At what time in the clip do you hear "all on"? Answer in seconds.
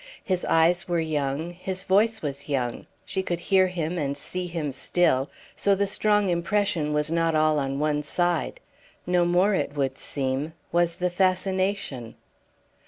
7.35-7.77